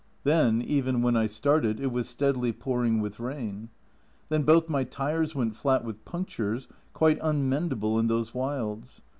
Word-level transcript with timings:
Then, 0.23 0.63
even 0.63 1.03
when 1.03 1.15
I 1.15 1.27
started, 1.27 1.79
it 1.79 1.91
was 1.91 2.09
steadily 2.09 2.51
pouring 2.53 3.01
with 3.01 3.19
rain. 3.19 3.69
Then 4.29 4.41
both 4.41 4.67
my 4.67 4.83
tyres 4.83 5.35
went 5.35 5.55
flat 5.55 5.85
with 5.85 6.05
punctures, 6.05 6.67
quite 6.91 7.19
unmendable 7.21 7.99
in 7.99 8.07
those 8.07 8.33
wilds. 8.33 9.03